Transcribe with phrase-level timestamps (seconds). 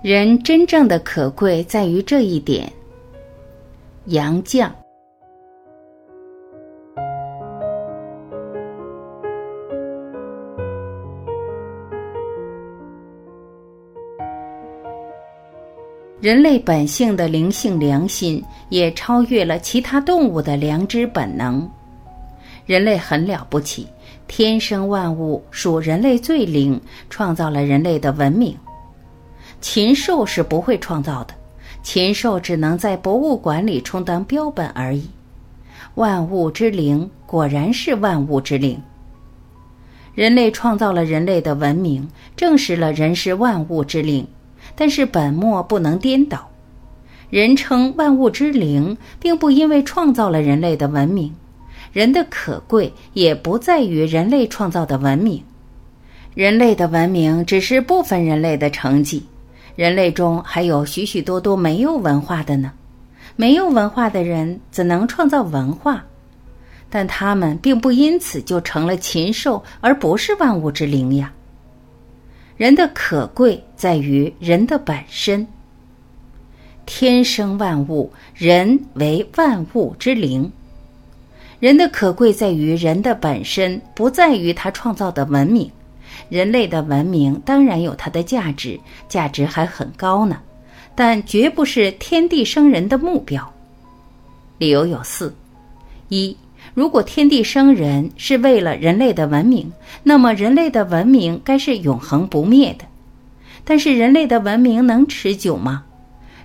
[0.00, 2.72] 人真正的可贵在于这一点。
[4.04, 4.70] 杨绛。
[16.20, 21.68] 人类本性的灵性良心，也超越了其他动物的良知本能。
[22.66, 23.88] 人类很了不起，
[24.28, 26.80] 天生万物属人类最灵，
[27.10, 28.56] 创造了人类的文明。
[29.60, 31.34] 禽兽是不会创造的，
[31.82, 35.08] 禽兽只能在博物馆里充当标本而已。
[35.94, 38.80] 万物之灵果然是万物之灵。
[40.14, 44.26] 人类创造了人类的文明，证实了人是万物之灵。
[44.74, 46.48] 但是本末不能颠倒，
[47.30, 51.34] 人称万物之灵，并不因为创造了人类的文明，
[51.92, 55.42] 人的可贵也不在于人类创造的文明，
[56.34, 59.24] 人类的文明只是部分人类的成绩，
[59.78, 62.72] 人类中还有许许多多没有文化的呢，
[63.36, 66.04] 没有文化的人怎能创造文化？
[66.90, 71.32] 但他们并不因此就成了禽兽，而不是万物之灵呀。
[72.56, 75.46] 人的可贵在于人的本身。
[76.84, 80.50] 天生万物，人为万物之灵。
[81.60, 85.70] 人的可贵在于人的本身，不在于他创造的文明。
[86.28, 88.78] 人类的文明当然有它的价值，
[89.08, 90.38] 价值还很高呢，
[90.94, 93.52] 但绝不是天地生人的目标。
[94.58, 95.34] 理由有四：
[96.08, 96.36] 一。
[96.74, 102.84] 如果天地生人是为了人类的文明，那么人类的文明该是永恒不灭的。
[103.64, 105.84] 但是人类的文明能持久吗？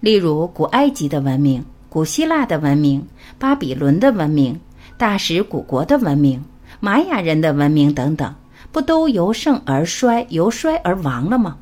[0.00, 3.06] 例如古埃及的文明、古希腊的文明、
[3.38, 4.58] 巴比伦的文明、
[4.96, 6.42] 大食古国的文明、
[6.80, 8.34] 玛雅人的文明等等，
[8.72, 11.58] 不都由盛而衰，由衰而亡了吗？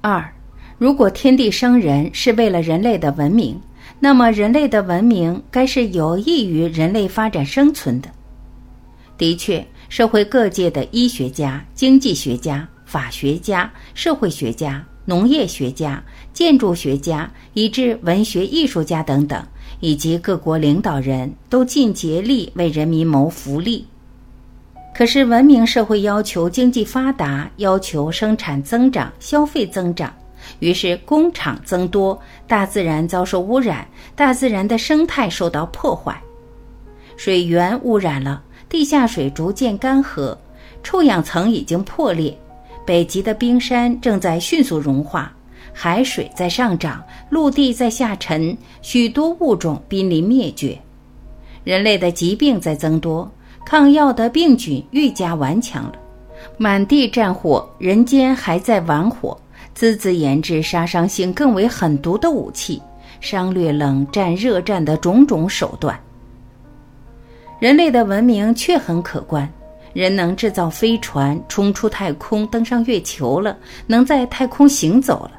[0.00, 0.32] 二，
[0.78, 3.60] 如果天地生人是为了人类的文明。
[3.98, 8.08] 那么，人类的文明该是有益于人类发展生存的。
[9.18, 19.44] 的确，社会各界的医学家、经济学家、法学家、社会学家、农业学家、建筑学家，以至文学艺术家等等，
[19.80, 23.86] 以及各国领导人都尽竭力为人民谋福利。
[24.92, 30.12] 可是，文明社会要求经济发达，要求生产增长、消费增长。
[30.58, 36.20] 于是工厂增多，大自然遭受污染，大自然的生态受到破坏，
[37.16, 40.36] 水源污染了，地下水逐渐干涸，
[40.82, 42.36] 臭氧层已经破裂，
[42.86, 45.32] 北极的冰山正在迅速融化，
[45.72, 50.78] 海水在上涨，陆地在下沉，许多物种濒临灭绝，
[51.64, 53.30] 人类的疾病在增多，
[53.64, 55.92] 抗药的病菌愈加顽强了，
[56.58, 59.36] 满地战火，人间还在玩火。
[59.76, 62.82] 孜孜研制杀伤性更为狠毒的武器，
[63.20, 65.98] 商略冷战、热战的种种手段。
[67.60, 69.48] 人类的文明却很可观，
[69.92, 73.54] 人能制造飞船，冲出太空，登上月球了；
[73.86, 75.30] 能在太空行走了；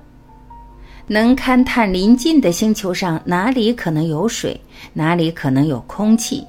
[1.07, 4.59] 能勘探临近的星球上哪里可能有水，
[4.93, 6.47] 哪里可能有空气，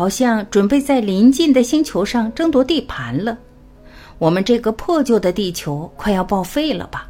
[0.00, 3.36] 好像准备在临近的星球上争夺地盘了。
[4.16, 7.06] 我们这个破旧的地球快要报废了吧？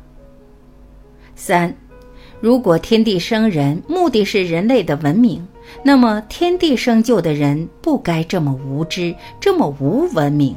[1.37, 1.73] 三，
[2.41, 5.47] 如果天地生人目的是人类的文明，
[5.85, 10.57] 那么天地生就的人不该这么无知，这么无文明。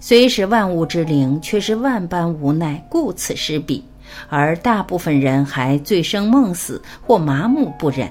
[0.00, 3.84] 虽是万物之灵，却是万般无奈，顾此失彼，
[4.30, 8.10] 而大部分人还醉生梦死或麻木不仁。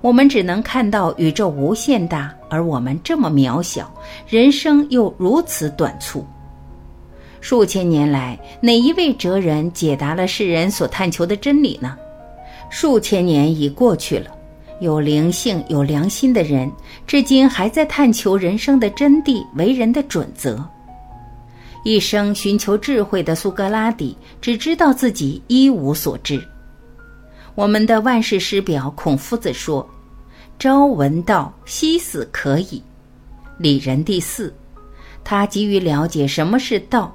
[0.00, 3.92] 我们只能看到宇宙无限大，而我们这么渺小，
[4.26, 6.26] 人生又如此短促。
[7.40, 11.96] 数千年来，哪一位哲人解答了世人所探求的真理呢？
[12.70, 14.30] 数千年已过去了，
[14.80, 16.70] 有灵性、有良心的人，
[17.06, 20.64] 至今还在探求人生的真谛、为人的准则。
[21.84, 26.40] 一生寻求智慧的苏格拉底，只知道自己一无所知。
[27.54, 29.86] 我们的万世师表孔夫子说
[30.58, 32.82] ：“朝闻道，夕死可矣。”
[33.58, 34.52] 礼仁第四，
[35.22, 37.14] 他急于了解什么是道。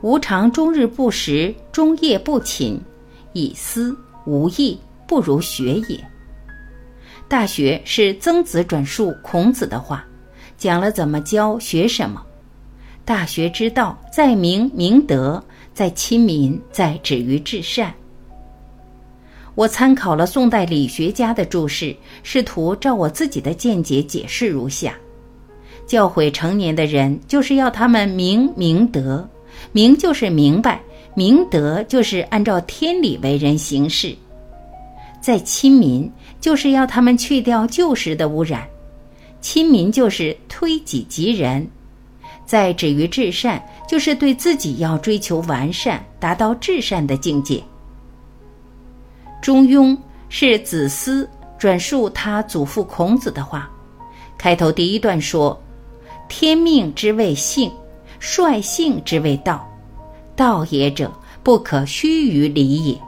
[0.00, 2.80] 无常终日不食，终夜不寝，
[3.34, 5.96] 以思无益，不如学也。
[7.28, 10.02] 《大学》是曾子转述孔子的话，
[10.56, 12.24] 讲了怎么教学什么。
[13.04, 15.42] 大学之道，在明明德，
[15.74, 17.92] 在亲民，在止于至善。
[19.54, 24.94] 我参考了宋代理学家的注释，试图照我自己的见解解释如下：
[25.86, 29.28] 教诲成年的人，就是要他们明明德。
[29.72, 30.80] 明就是明白，
[31.14, 34.14] 明德就是按照天理为人行事；
[35.20, 36.10] 在亲民，
[36.40, 38.62] 就是要他们去掉旧时的污染；
[39.40, 41.62] 亲民就是推己及人；
[42.46, 47.62] 在止于至善，就是对自己要追求完善，达到至善的境界。
[49.40, 49.96] 中庸
[50.28, 51.28] 是子思
[51.58, 53.70] 转述他祖父孔子的话，
[54.36, 55.60] 开头第一段说
[56.28, 57.70] ：“天命之谓性，
[58.18, 59.66] 率性之谓道。
[60.36, 62.98] 道也者，不可虚于理也。”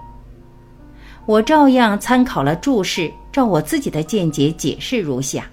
[1.24, 5.46] 我照样参考了注释，照我自己的见解解释如下：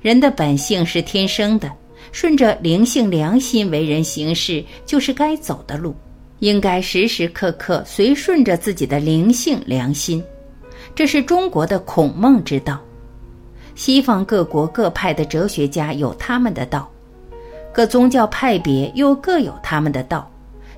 [0.00, 1.70] 人的本性是天生的，
[2.10, 5.94] 顺着灵性良心为人行事，就是该走的路。
[6.40, 10.22] 应该时时刻刻随顺着自己的灵性良心，
[10.94, 12.80] 这是中国的孔孟之道。
[13.74, 16.90] 西方各国各派的哲学家有他们的道，
[17.72, 20.30] 各宗教派别又各有他们的道。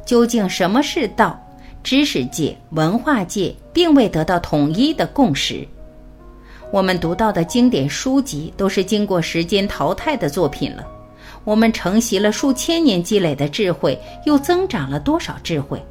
[0.05, 1.38] 究竟什么是道？
[1.85, 5.67] 知识界、文化界并未得到统一的共识。
[6.70, 10.87] 我们读到的经典书籍都是经过时间淘汰的作品了。
[11.44, 15.83] 我们承袭了数千年积累的智慧，又增长了多少智慧？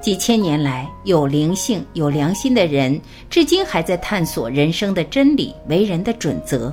[0.00, 6.72] 几千年来，有灵性、有良心的人，至今还在探索人生的真理、为人的准则。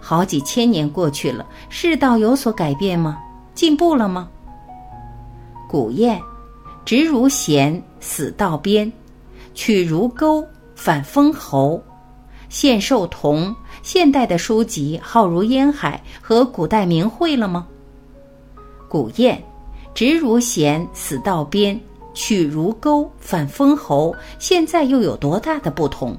[0.00, 3.18] 好几千年过去了，世道有所改变吗？
[3.54, 4.28] 进步了吗？
[5.68, 6.18] 古谚
[6.84, 8.90] ：“直如弦，死道边；
[9.54, 10.44] 曲如钩，
[10.74, 11.82] 反封侯。”
[12.50, 13.54] 现受同。
[13.82, 17.66] 现代的书籍浩如烟海，和古代名讳了吗？
[18.90, 19.38] 古谚
[19.94, 21.74] ：“直如弦，死道边；
[22.12, 26.14] 曲如钩，反封侯。”现在又有多大的不同？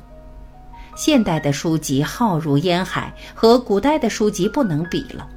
[0.96, 5.28] 现代的书籍浩如烟海，和古代的书籍不能比了。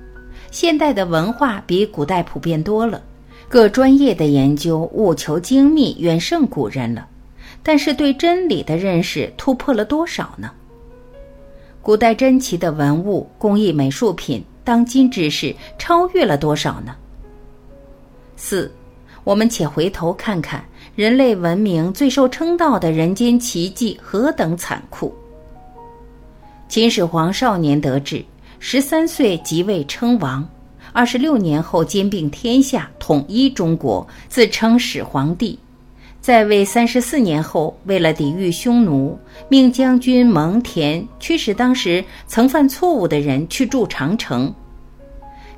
[0.50, 3.02] 现代的文化比古代普遍多了，
[3.48, 7.06] 各专业的研究务求精密，远胜古人了。
[7.62, 10.50] 但是对真理的认识突破了多少呢？
[11.84, 16.96] 古代珍奇的文物、工艺美术品，当今知识超越了多少呢？
[18.36, 18.72] 四，
[19.22, 20.64] 我们且回头看看
[20.96, 25.14] 人类文明最受称道的人间奇迹何等残酷。
[26.70, 28.24] 秦始皇少年得志，
[28.58, 30.48] 十三岁即位称王，
[30.94, 35.58] 二十六年后兼并天下，统一中国，自称始皇帝。
[36.24, 39.18] 在位三十四年后，为了抵御匈奴，
[39.50, 44.50] 命将军蒙恬驱使当时曾犯错误的人去筑长城。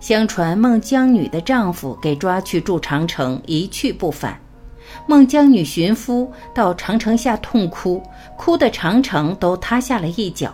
[0.00, 4.36] 相传孟姜女的丈夫给抓去筑长城，一去不返。
[5.06, 8.02] 孟姜女寻夫到长城下痛哭，
[8.36, 10.52] 哭的长城都塌下了一角，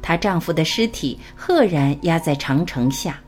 [0.00, 3.18] 她丈夫的尸体赫然压在长城下。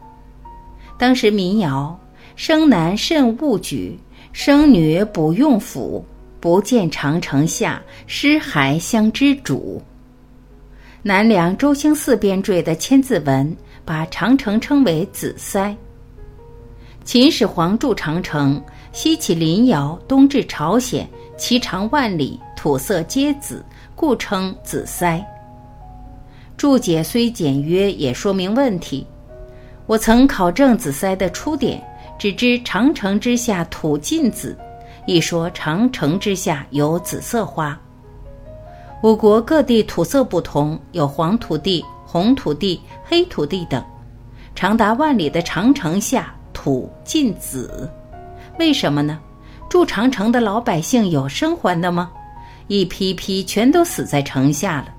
[0.97, 1.99] 当时民谣
[2.37, 3.99] ：“生男慎勿举，
[4.33, 6.05] 生女不用斧。”
[6.43, 9.81] 不见长城下，尸骸相知主。
[11.00, 13.49] 南梁周兴嗣编撰的《千字文》
[13.85, 15.73] 把长城称为子塞。
[17.05, 18.61] 秦始皇筑长城，
[18.91, 21.09] 西起临洮，东至朝鲜，
[21.39, 25.25] 其长万里，土色皆紫，故称子塞。
[26.56, 29.06] 注解虽简约，也说明问题。
[29.87, 31.81] 我曾考证子塞的出典，
[32.19, 34.59] 只知长城之下土尽紫。
[35.07, 37.79] 一说长城之下有紫色花。
[39.03, 43.82] 我国各地土色不同，有黄土地、红土地、黑土地等。
[44.55, 47.91] 长达万里的长城下土尽紫，
[48.59, 49.19] 为什么呢？
[49.69, 52.13] 筑长城的老百姓有生还的吗？
[52.69, 54.94] 一批批全都死在城下了，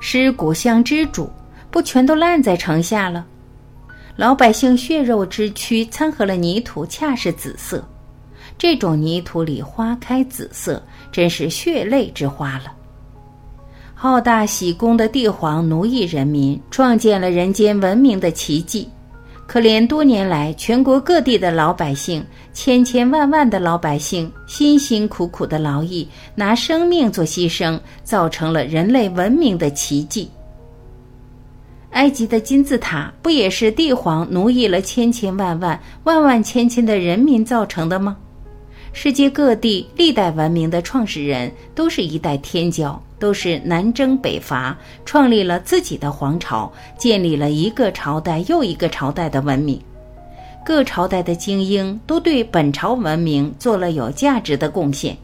[0.00, 1.30] 尸骨相之主，
[1.70, 3.24] 不全都烂在城下了？
[4.16, 7.86] 老百姓血肉之躯掺和了泥土，恰是紫色。
[8.56, 10.82] 这种泥土里花开紫色，
[11.12, 12.72] 真是血泪之花了。
[13.94, 18.88] 好大喜功的帝皇奴役人民，创建了人间文明的奇迹。
[19.46, 30.30] 可怜多年来全国各地的老百姓，千千万万的老百姓辛辛苦苦的劳役，拿生命做牺牲，造成了人类文明的奇迹。
[31.90, 38.16] 埃及的金字塔不也是帝皇奴役了千千万万万万千千的人民造成的吗？
[38.96, 44.74] 世界各地历代文明的创始人都是一代天骄，都是南征北伐，
[45.04, 49.78] 创立了自己的皇朝，建立了一个朝代又一个朝代的文明。
[50.64, 55.14] 各朝代的精英都对本朝文明做了有价值的贡献，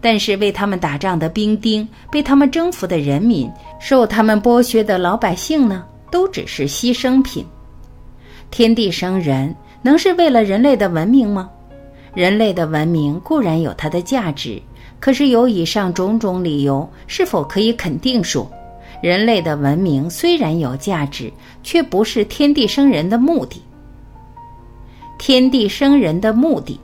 [0.00, 3.48] 但是为他们打仗的兵丁、被他们征服的人民、
[3.80, 7.46] 受他们剥削的老百姓呢，都只是牺牲品。
[8.50, 11.48] 天地生人，能是为了人类的文明吗？
[12.14, 14.60] 人类的文明固然有它的价值，
[15.00, 18.50] 可是有以上种种理由，是否可以肯定说，
[19.02, 23.60] 人类的文明虽然有价值，却不是天地生人的目的？
[25.18, 26.78] 天地生人的目的，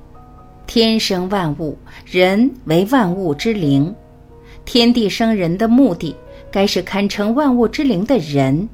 [0.66, 3.94] 天生万物，人为万物之灵。
[4.64, 6.14] 天地生人的目的，
[6.50, 8.68] 该是堪称万物之灵的人。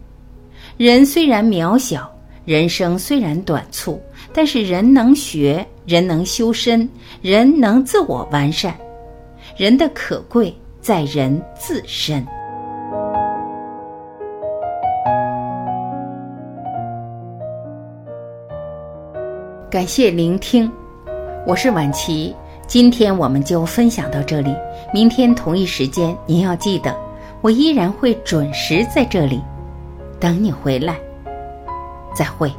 [0.76, 2.10] 人虽然渺小，
[2.44, 4.00] 人生虽然短促，
[4.32, 5.66] 但是人能学。
[5.86, 6.88] 人能修身，
[7.22, 8.74] 人能自我完善，
[9.56, 12.26] 人的可贵在人自身。
[19.70, 20.68] 感谢聆听，
[21.46, 22.34] 我是婉琪。
[22.66, 24.52] 今天我们就分享到这里，
[24.92, 26.92] 明天同一时间您要记得，
[27.42, 29.40] 我依然会准时在这里
[30.18, 30.96] 等你回来。
[32.12, 32.50] 再会。